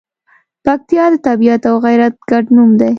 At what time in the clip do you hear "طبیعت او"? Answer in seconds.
1.27-1.75